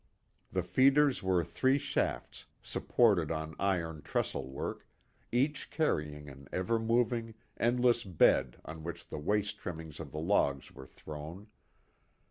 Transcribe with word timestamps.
The 0.51 0.63
feeders 0.63 1.21
were 1.21 1.43
three 1.43 1.77
shafts, 1.77 2.47
supported 2.63 3.29
on 3.29 3.53
iron 3.59 4.01
trestle 4.01 4.47
work, 4.49 4.87
each 5.31 5.69
carrying 5.69 6.27
an 6.27 6.47
ever 6.51 6.79
moving, 6.79 7.35
endless 7.59 8.03
bed 8.03 8.59
on 8.65 8.83
which 8.83 9.09
the 9.09 9.19
waste 9.19 9.59
trimmings 9.59 9.99
of 9.99 10.11
the 10.11 10.19
logs 10.19 10.71
were 10.71 10.87
thrown. 10.87 11.49